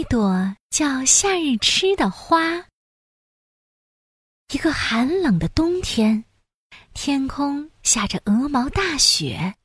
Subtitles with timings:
[0.00, 2.64] 一朵叫夏日吃的花。
[4.50, 6.24] 一个寒冷的冬天，
[6.94, 9.56] 天空下着鹅毛大雪，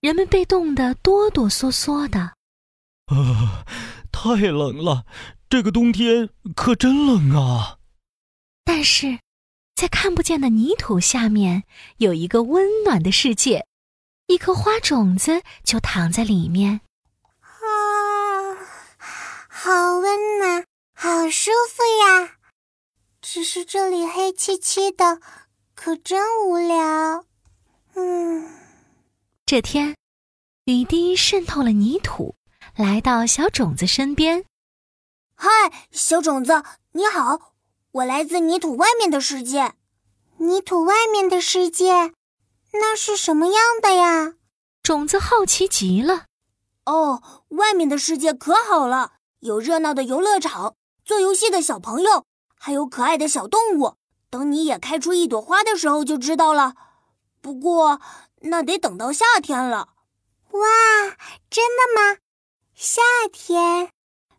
[0.00, 2.18] 人们被冻得哆哆嗦嗦的。
[3.06, 3.64] 啊，
[4.10, 5.06] 太冷了！
[5.48, 7.78] 这个冬天可真冷啊！
[8.64, 9.20] 但是，
[9.76, 11.62] 在看不见的泥土下面，
[11.98, 13.64] 有一个温暖的世界，
[14.26, 16.80] 一颗花种子就躺在里面。
[19.58, 22.36] 啊，好温暖，好舒服呀！
[23.20, 25.20] 只是这里黑漆漆的，
[25.74, 27.24] 可真无聊。
[27.94, 28.48] 嗯，
[29.44, 29.96] 这天，
[30.66, 32.36] 雨滴渗透了泥土，
[32.76, 34.44] 来到小种子身边。
[35.34, 35.48] 嗨，
[35.90, 37.54] 小种子，你好！
[37.90, 39.74] 我来自泥土外面的世界。
[40.36, 42.12] 泥土外面的世界，
[42.74, 44.34] 那是什么样的呀？
[44.84, 46.26] 种子好奇极了。
[46.84, 52.24] 哦，外面的世界可好了，有热闹的游乐场，做游戏的小朋友，
[52.58, 53.94] 还有可爱的小动物。
[54.30, 56.74] 等你也开出一朵花的时候，就知道了。
[57.40, 58.00] 不过，
[58.40, 59.90] 那得等到夏天了。
[60.50, 60.60] 哇，
[61.48, 62.18] 真的吗？
[62.74, 63.00] 夏
[63.32, 63.90] 天？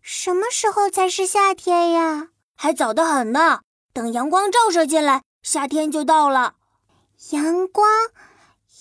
[0.01, 2.29] 什么时候才是夏天呀？
[2.55, 3.61] 还早得很呢。
[3.93, 6.55] 等阳光照射进来，夏天就到了。
[7.31, 7.87] 阳光，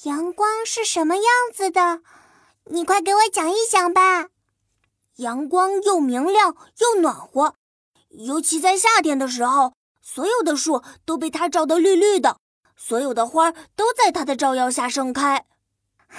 [0.03, 2.01] 阳光是什么样子的？
[2.67, 4.29] 你快给我讲一讲吧。
[5.19, 7.55] 阳光又明亮又暖和，
[8.11, 12.39] 尤其在夏天的时候，所有的树都被它照得绿绿的，
[12.77, 15.45] 所有的花都在它的照耀下盛开。
[16.09, 16.19] 啊，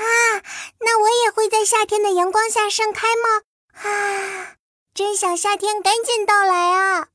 [0.80, 3.42] 那我也会在夏天的阳光下盛开吗？
[3.82, 4.56] 啊！
[4.94, 7.08] 真想夏天赶紧到来啊！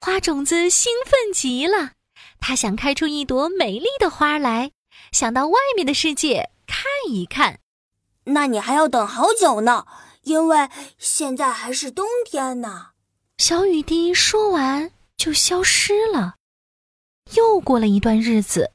[0.00, 1.92] 花种子兴奋极了，
[2.40, 4.72] 它想开出一朵美丽的花来，
[5.12, 7.60] 想到外面的世界看一看。
[8.24, 9.86] 那你还要等好久呢，
[10.22, 10.68] 因为
[10.98, 12.88] 现在还是冬天呢。
[13.38, 16.36] 小雨滴说完就消失了。
[17.34, 18.72] 又过了一段日子，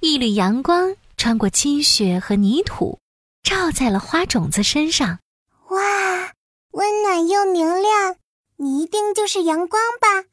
[0.00, 2.98] 一缕阳光穿过积雪和泥土，
[3.42, 5.20] 照在了花种子身上。
[5.68, 6.32] 哇！
[6.72, 8.16] 温暖又明亮，
[8.56, 10.28] 你一定就是阳光吧？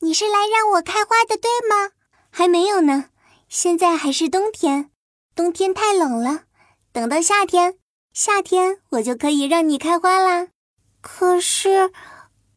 [0.00, 1.92] 你是来让我开花的，对吗？
[2.30, 3.10] 还没有呢，
[3.48, 4.90] 现在还是冬天，
[5.36, 6.42] 冬天太冷了。
[6.92, 7.78] 等到夏天，
[8.20, 10.48] 夏天我就可以让你开花啦。
[11.00, 11.92] 可是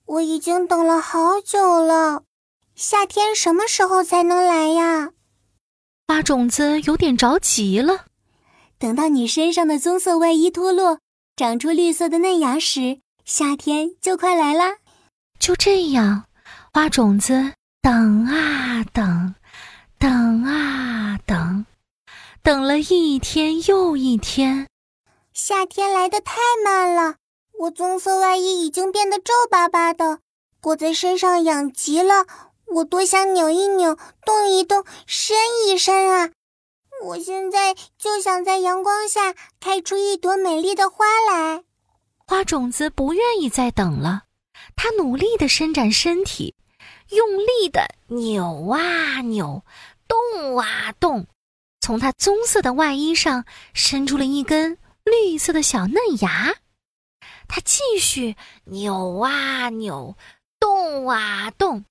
[0.05, 2.23] 我已经等了好久了，
[2.73, 5.11] 夏天什么时候才能来呀？
[6.07, 8.05] 花种子有点着急了。
[8.79, 10.97] 等到你身上的棕色外衣脱落，
[11.35, 12.99] 长出绿色的嫩芽时。
[13.23, 14.77] 夏天就快来啦，
[15.37, 16.23] 就这样，
[16.73, 19.35] 花种子等啊等，
[19.99, 21.67] 等啊等，
[22.41, 24.65] 等了一天又一天。
[25.43, 27.15] 夏天来的太慢了，
[27.57, 30.19] 我棕色外衣已经变得皱巴巴的，
[30.61, 32.27] 裹在身上痒极了。
[32.67, 35.35] 我多想扭一扭，动一动，伸
[35.65, 36.29] 一伸啊！
[37.05, 41.63] 我现在就想在阳光下开出一朵美丽的花来。
[42.27, 44.25] 花种子不愿意再等了，
[44.75, 46.53] 它努力地伸展身体，
[47.09, 49.63] 用力地扭啊扭，
[50.07, 51.25] 动啊动，
[51.79, 54.77] 从它棕色的外衣上伸出了一根
[55.11, 56.55] 绿色的小嫩芽。
[57.47, 60.15] 它继续扭啊扭，
[60.59, 61.85] 动啊动，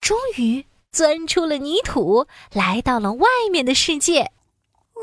[0.00, 4.30] 终于钻出了泥土，来到了外面的世界。
[4.94, 5.02] 哇！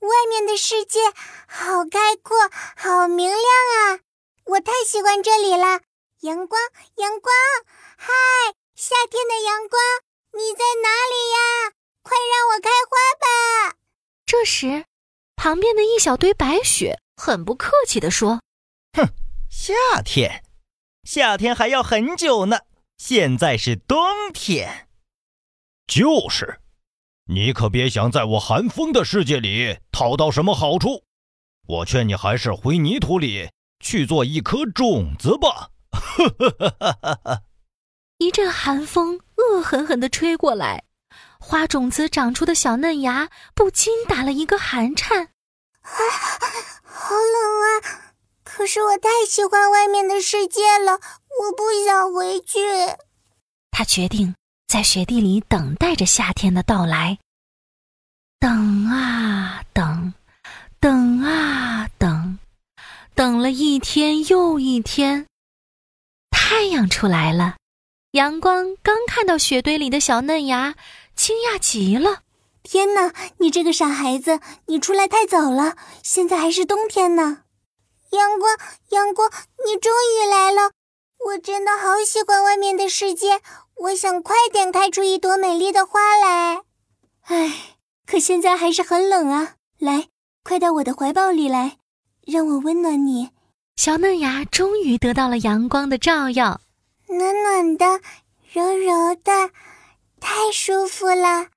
[0.00, 1.00] 外面的世界
[1.48, 2.36] 好开阔，
[2.76, 4.00] 好明亮啊！
[4.44, 5.80] 我太喜欢这里了。
[6.20, 6.60] 阳光，
[6.96, 7.34] 阳光，
[7.96, 8.12] 嗨，
[8.76, 9.80] 夏天的阳光，
[10.34, 11.72] 你在哪里呀？
[12.02, 13.76] 快让我开花吧！
[14.26, 14.84] 这时，
[15.44, 18.40] 旁边的一小堆白雪很不客气地说
[18.96, 19.10] ：“哼，
[19.50, 20.42] 夏天，
[21.02, 22.60] 夏天还要很久呢。
[22.96, 23.98] 现在是冬
[24.32, 24.88] 天。”
[25.86, 26.60] 就是。
[27.26, 31.04] 你可别想在我寒风的世界里讨到什么好处，
[31.66, 35.68] 我劝你还是回泥土里去做一颗种子吧。
[38.16, 40.84] 一阵寒风恶狠狠地吹过来，
[41.38, 45.32] 花种子长出的小嫩芽不禁打了一个寒颤。
[45.84, 45.92] 啊，
[46.82, 48.12] 好冷啊！
[48.42, 51.00] 可是我太喜欢外面的世界了，
[51.40, 52.58] 我不想回去。
[53.70, 54.34] 他决定。
[54.66, 57.16] 在雪地里等待着夏天的到来，
[58.40, 60.12] 等啊等，
[60.80, 62.36] 等啊等，
[63.14, 65.26] 等了一天又一天。
[66.30, 67.54] 太阳出来了，
[68.12, 70.74] 阳光刚看到雪堆里的小嫩芽，
[71.14, 72.23] 惊讶极了。
[72.64, 77.42] 天哪，你这个傻孩子，你出来太早了，现在还是冬天呢。
[78.10, 78.56] 阳光，
[78.88, 79.30] 阳光，
[79.66, 80.72] 你终于来了，
[81.26, 83.42] 我真的好喜欢外面的世界，
[83.76, 86.62] 我想快点开出一朵美丽的花来。
[87.26, 87.76] 唉，
[88.06, 89.56] 可现在还是很冷啊！
[89.78, 90.08] 来，
[90.42, 91.76] 快到我的怀抱里来，
[92.26, 93.30] 让我温暖你。
[93.76, 96.60] 小嫩芽终于得到了阳光的照耀，
[97.08, 98.00] 暖暖的，
[98.52, 99.50] 柔柔的，
[100.18, 101.48] 太舒服了，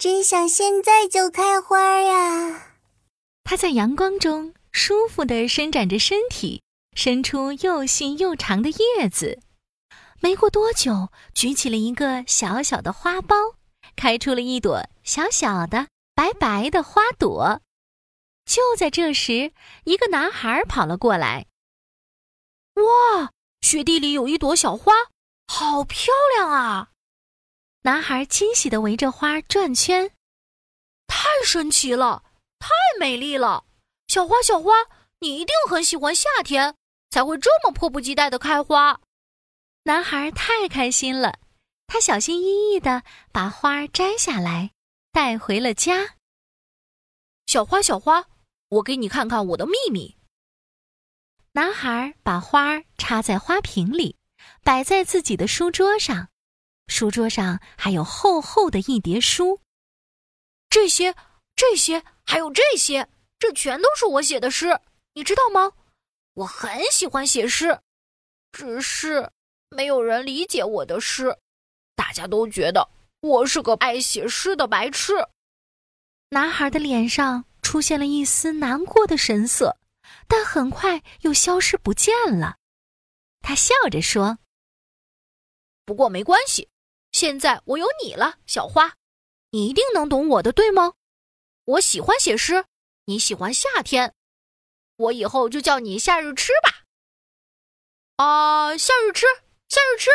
[0.00, 2.78] 真想现在就开花呀！
[3.44, 6.62] 它在阳光中舒服地伸展着身体。
[6.96, 9.40] 伸出又细又长的叶子，
[10.20, 13.54] 没过多久，举起了一个小小的花苞，
[13.94, 17.60] 开出了一朵小小的白白的花朵。
[18.46, 19.52] 就在这时，
[19.84, 21.46] 一个男孩跑了过来。
[22.74, 23.30] 哇，
[23.60, 24.92] 雪地里有一朵小花，
[25.46, 26.89] 好漂亮啊！
[27.82, 30.10] 男孩惊喜地围着花转圈，
[31.06, 32.24] 太神奇了，
[32.58, 32.68] 太
[32.98, 33.64] 美丽了！
[34.08, 34.72] 小花，小花，
[35.20, 36.74] 你一定很喜欢夏天。
[37.10, 39.00] 才会这么迫不及待的开花，
[39.82, 41.40] 男孩太开心了，
[41.88, 44.70] 他小心翼翼的把花摘下来，
[45.10, 46.14] 带回了家。
[47.46, 48.26] 小花，小花，
[48.68, 50.16] 我给你看看我的秘密。
[51.50, 54.16] 男孩把花插在花瓶里，
[54.62, 56.29] 摆在自己的书桌上，
[56.90, 59.60] 书桌上还有厚厚的一叠书，
[60.68, 61.14] 这些、
[61.54, 63.08] 这些还有这些，
[63.38, 64.80] 这全都是我写的诗，
[65.14, 65.72] 你知道吗？
[66.34, 67.80] 我很喜欢写诗，
[68.50, 69.30] 只是
[69.68, 71.38] 没有人理解我的诗，
[71.94, 72.90] 大家都觉得
[73.20, 75.14] 我是个爱写诗的白痴。
[76.30, 79.76] 男孩的脸上出现了一丝难过的神色，
[80.26, 82.56] 但很快又消失不见了。
[83.40, 84.38] 他笑着说
[85.84, 86.68] ：“不过没关系，
[87.12, 88.94] 现在我有你了，小花，
[89.50, 90.94] 你一定能懂我的，对吗？
[91.64, 92.64] 我喜欢写诗，
[93.06, 94.14] 你喜欢夏天。”
[94.96, 96.84] 我以后就叫你夏日吃吧。
[98.16, 99.24] 啊，夏日吃，
[99.66, 100.10] 夏日吃，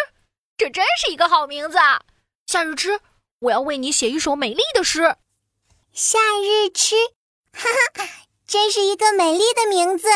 [0.57, 2.01] 这真是一个好名字啊！
[2.45, 3.01] 夏日吃，
[3.39, 5.17] 我要为你写一首美丽的诗。
[5.91, 6.95] 夏日吃，
[7.51, 8.07] 哈哈，
[8.45, 10.07] 真是一个美丽的名字。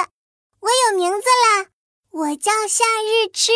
[0.59, 1.71] 我有名字啦，
[2.11, 3.51] 我叫夏日吃。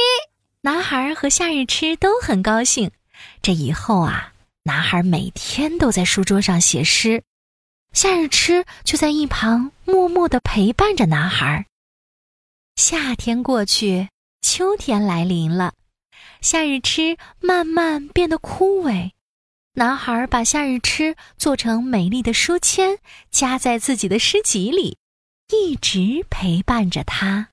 [0.62, 2.92] 男孩和夏日吃都很高兴。
[3.42, 4.34] 这以后啊，
[4.64, 7.24] 男孩每天都在书桌上写诗。
[7.94, 11.68] 夏日吃就在一旁默默的陪伴着男孩。
[12.75, 14.10] 夏天过去，
[14.42, 15.74] 秋天来临了，
[16.42, 19.12] 夏日吃慢慢变得枯萎。
[19.76, 22.98] 男孩把夏日吃做成美丽的书签，
[23.30, 24.98] 夹在自己的诗集里，
[25.52, 27.50] 一直陪伴着他。